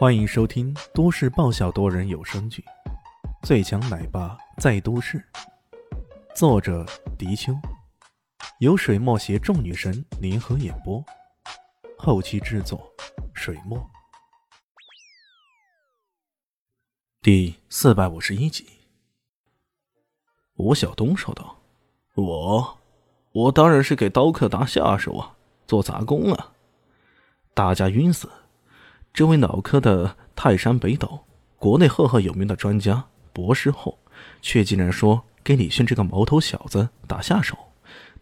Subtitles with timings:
[0.00, 2.64] 欢迎收听都市爆笑多人有声剧
[3.46, 5.18] 《最强奶爸在都市》，
[6.34, 6.86] 作者：
[7.18, 7.52] 迪秋，
[8.60, 11.04] 由水墨携众女神联合演播，
[11.98, 12.90] 后期制作：
[13.34, 13.78] 水墨。
[17.20, 18.66] 第四百五十一集，
[20.54, 21.58] 吴晓东说道
[22.16, 22.78] ：“我，
[23.32, 25.36] 我当然是给刀客打下手啊，
[25.66, 26.54] 做杂工啊。”
[27.52, 28.26] 大家晕死。
[29.12, 31.20] 这位脑科的泰山北斗，
[31.58, 33.98] 国内赫赫有名的专家、博士后，
[34.40, 37.56] 却竟然说给李迅这个毛头小子打下手，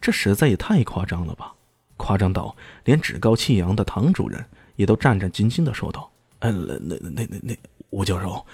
[0.01, 1.55] 这实在也太夸张了吧！
[1.97, 4.45] 夸张到连趾高气扬的唐主任
[4.77, 7.56] 也都战战兢兢的说道：“哎，那那那那那
[7.91, 8.47] 吴教授，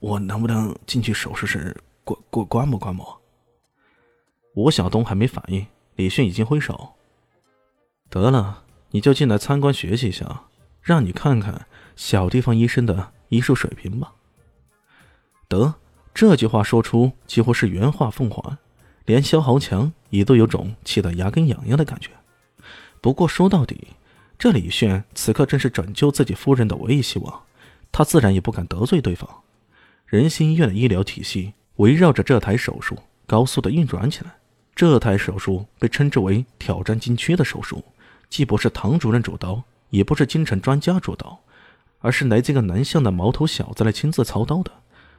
[0.00, 3.20] 我能不能进去手术室观观观摩观摩？”
[4.54, 5.64] 吴晓东还没反应，
[5.94, 6.94] 李迅已经挥手
[8.10, 10.47] ：“得了，你就进来参观学习一下，
[10.88, 14.12] 让你看看。”小地方医生的医术水平吧。
[15.48, 15.74] 得，
[16.14, 18.56] 这句话说出几乎是原话奉还，
[19.04, 22.10] 连萧豪强也都有种气得牙根痒痒的感觉。
[23.00, 23.88] 不过说到底，
[24.38, 27.42] 这李炫此刻正是拯救自己夫人的唯一希望，
[27.90, 29.28] 他自然也不敢得罪对方。
[30.06, 34.36] 仁心医院的医疗体系围绕着这台手术高速的运转起来。
[34.76, 37.84] 这台手术被称之为挑战禁区的手术，
[38.30, 41.40] 既不是唐主任主刀，也不是京城专家主刀。
[42.00, 44.70] 而是来这个南向的毛头小子来亲自操刀的，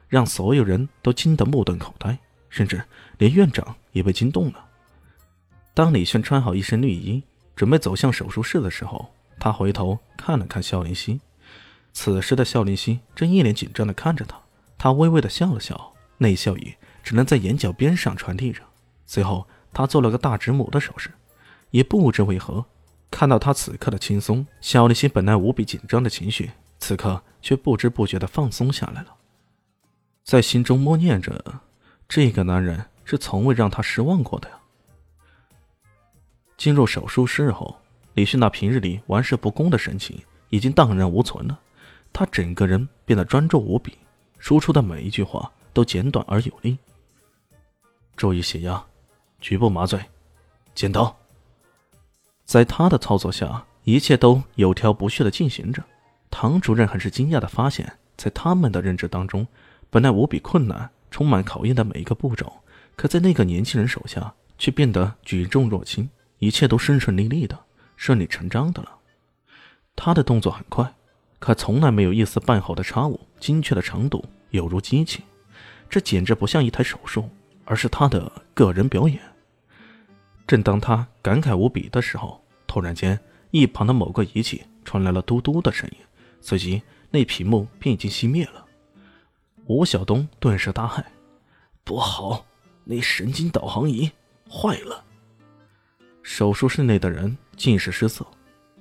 [0.08, 2.16] 让所有人都惊得目瞪口呆，
[2.48, 2.82] 甚至
[3.18, 4.64] 连院长也被惊动了。
[5.74, 7.22] 当李炫穿好一身绿衣，
[7.54, 11.20] 准备走向手术室的时候，他回头看了看肖林熙。
[11.92, 14.40] 此时的肖林熙正一脸紧张地看着他，
[14.78, 18.62] 他微微地笑了笑，那笑意只能在眼角边上传递着。
[19.04, 21.10] 随后，他做了个大指拇的手势，
[21.72, 22.64] 也不知为何，
[23.10, 26.50] 看到他此刻的轻松，肖林熙本来无比紧张的情绪。
[26.78, 29.14] 此刻却不知不觉的放松下来了，
[30.24, 31.60] 在心中默念着
[32.08, 34.58] ：“这个男人是从未让他失望过的呀。”
[36.56, 37.76] 进入手术室后，
[38.14, 40.18] 李迅那平日里玩世不恭的神情
[40.48, 41.60] 已经荡然无存了，
[42.14, 43.98] 他整个人变得专注无比，
[44.38, 46.78] 说出的每一句话都简短而有力。
[48.16, 48.82] 注意血压，
[49.38, 50.00] 局部麻醉，
[50.74, 51.14] 剪刀。
[52.50, 55.80] 在他的操作下，一切都有条不紊的进行着。
[56.32, 59.46] 唐主任很是惊讶的发现，在他们的认知当中，
[59.88, 62.52] 本来无比困难、充满考验的每一个步骤，
[62.96, 67.56] 可在那个年轻人手下却变得举重若轻，一切都顺顺利利的、
[67.94, 68.96] 顺理成章的了。
[69.94, 70.92] 他的动作很快，
[71.38, 75.22] 可从来没有一丝半毫的差误，精确的程度犹如机器。
[75.88, 77.30] 这简直不像一台手术，
[77.64, 79.20] 而是他的个人表演。
[80.50, 83.16] 正当他感慨无比的时候，突然间，
[83.52, 85.98] 一旁的某个仪器传来了嘟嘟的声音。
[86.40, 88.66] 随即，那屏幕便已经熄灭了。
[89.66, 91.04] 吴晓东顿时大骇
[91.84, 92.44] ：“不好，
[92.82, 94.10] 那神经导航仪
[94.50, 95.04] 坏了！”
[96.20, 98.26] 手术室内的人尽是失色。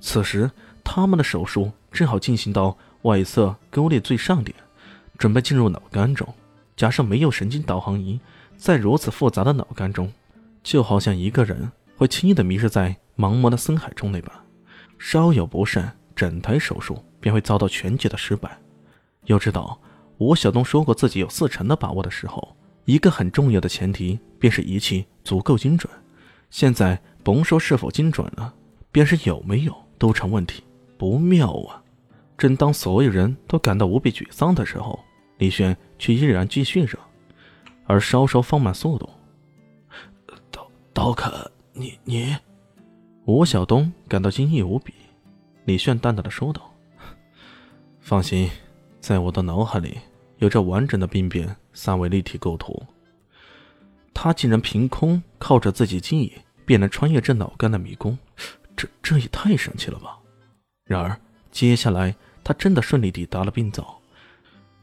[0.01, 0.49] 此时，
[0.83, 4.57] 他们的手术正好进行到外侧沟裂最上点，
[5.19, 6.27] 准备进入脑干中。
[6.75, 8.19] 加上没有神经导航仪，
[8.57, 10.11] 在如此复杂的脑干中，
[10.63, 14.31] 就好像一个人会轻易的迷失在茫茫的深海中那般，
[14.97, 17.03] 稍有不慎，整台手术。
[17.21, 18.57] 便会遭到全局的失败。
[19.25, 19.77] 要知道，
[20.19, 22.55] 吴晓东说过自己有四成的把握的时候，
[22.85, 25.91] 一个很重要的前提便是仪器足够精准。
[26.49, 28.53] 现在甭说是否精准了，
[28.89, 30.63] 便是有没有都成问题，
[30.97, 31.83] 不妙啊！
[32.37, 34.97] 正当所有人都感到无比沮丧的时候，
[35.39, 36.97] 李轩却依然继续着，
[37.85, 39.09] 而稍稍放慢速度。
[40.99, 42.35] 刀刀客，你你，
[43.23, 44.93] 吴晓东感到惊异无比。
[45.63, 46.69] 李炫淡淡的说道。
[48.01, 48.49] 放心，
[48.99, 49.97] 在我的脑海里
[50.39, 52.85] 有着完整的病变三维立体构图。
[54.13, 56.33] 他竟然凭空靠着自己记忆
[56.65, 58.17] 便能穿越这脑干的迷宫，
[58.75, 60.19] 这这也太神奇了吧！
[60.83, 61.17] 然而，
[61.49, 63.97] 接下来他真的顺利抵达了病灶，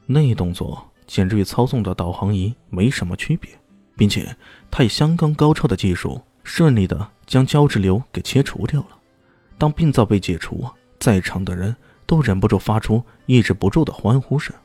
[0.07, 3.51] 那动作简直与操纵的导航仪没什么区别，
[3.97, 4.33] 并且
[4.71, 8.89] 他以相当高超的技术顺利的将胶质瘤给切除掉了。
[9.57, 10.65] 当病灶被解除，
[10.99, 11.75] 在场的人。
[12.07, 14.55] 都忍不住发出抑制不住的欢呼声。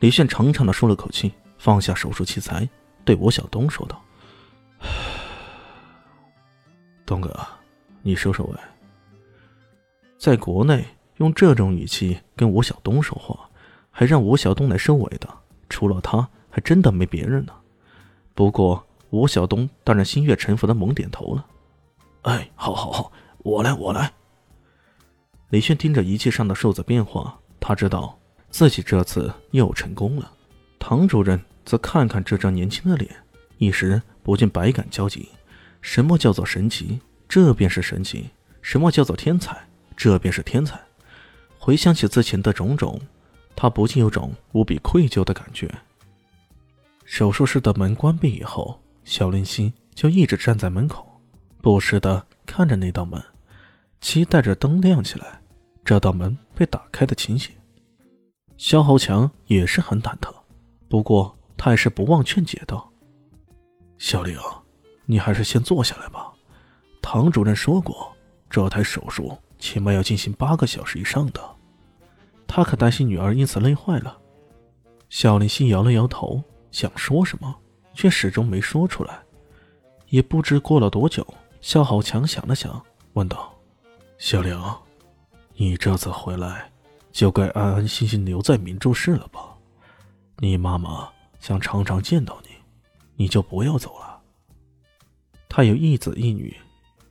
[0.00, 2.68] 李炫长长的舒了口气，放下手术器材，
[3.06, 4.04] 对吴晓东说道
[7.06, 7.34] ：“东哥，
[8.02, 8.54] 你收收尾。”
[10.20, 10.84] 在国内
[11.16, 13.48] 用这种语气跟吴晓东说话，
[13.90, 15.26] 还让吴晓东来收尾的，
[15.70, 17.52] 除了他，还真的没别人呢。
[18.38, 21.44] 不过吴晓东当然心悦诚服的猛点头了
[22.22, 24.12] ：“哎，好好好，我来，我来。”
[25.50, 28.16] 李炫盯着仪器上的数字变化，他知道
[28.48, 30.30] 自己这次又成功了。
[30.78, 33.10] 唐主任则看看这张年轻的脸，
[33.56, 35.28] 一时不禁百感交集。
[35.80, 37.00] 什么叫做神奇？
[37.28, 38.30] 这便是神奇。
[38.62, 39.60] 什么叫做天才？
[39.96, 40.80] 这便是天才。
[41.58, 43.00] 回想起之前的种种，
[43.56, 45.68] 他不禁有种无比愧疚的感觉。
[47.08, 51.18] 手术室的门关闭以后，小林夕就一直站在门口，
[51.62, 53.20] 不时的看着那道门，
[53.98, 55.40] 期待着灯亮起来，
[55.82, 57.50] 这道门被打开的情形。
[58.58, 60.30] 肖豪强也是很忐忑，
[60.86, 62.92] 不过他还是不忘劝解道
[63.96, 64.38] ：“小玲，
[65.06, 66.30] 你还是先坐下来吧。
[67.00, 68.14] 唐主任说过，
[68.50, 71.40] 这台手术起码要进行八个小时以上的。
[72.46, 74.18] 他可担心女儿因此累坏了。”
[75.08, 76.44] 小林夕摇了摇头。
[76.78, 77.52] 想说什么，
[77.92, 79.18] 却始终没说出来。
[80.10, 81.26] 也不知过了多久，
[81.60, 82.80] 肖好强想了想，
[83.14, 83.52] 问道
[84.16, 84.80] ：“小梁，
[85.56, 86.70] 你这次回来，
[87.10, 89.40] 就该安安心心留在明珠市了吧？
[90.36, 91.08] 你妈妈
[91.40, 92.50] 想常常见到你，
[93.16, 94.20] 你就不要走了。
[95.48, 96.56] 他有一子一女，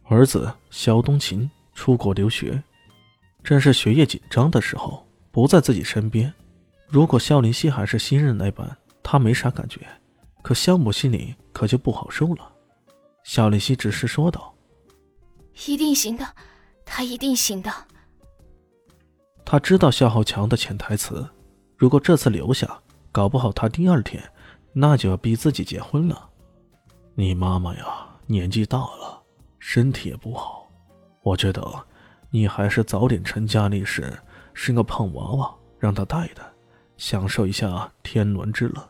[0.05, 2.63] 儿子肖东琴出国留学，
[3.43, 6.33] 正是学业紧张的时候，不在自己身边。
[6.87, 8.65] 如果肖林熙还是新任那般。”
[9.09, 9.87] 他没啥感觉，
[10.41, 12.51] 可肖母心里可就不好受了。
[13.23, 14.53] 夏丽西只是说道
[15.65, 16.27] ：“一定行的，
[16.83, 17.71] 他一定行的。”
[19.45, 21.25] 他知道肖浩强的潜台词，
[21.77, 24.21] 如果这次留下，搞不好他第二天
[24.73, 26.29] 那就要逼自己结婚了。
[27.15, 29.23] 你妈妈呀，年纪大了，
[29.57, 30.69] 身体也不好，
[31.21, 31.65] 我觉得
[32.29, 34.21] 你还是早点成家立室，
[34.53, 36.43] 生个胖娃娃让她带带，
[36.97, 38.89] 享受一下天伦之乐。